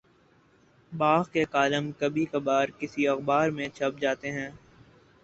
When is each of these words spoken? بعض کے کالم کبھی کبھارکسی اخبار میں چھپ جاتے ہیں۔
بعض 0.91 1.29
کے 1.29 1.43
کالم 1.47 1.91
کبھی 1.99 2.25
کبھارکسی 2.25 3.07
اخبار 3.07 3.49
میں 3.49 3.67
چھپ 3.69 3.99
جاتے 4.01 4.31
ہیں۔ 4.31 4.49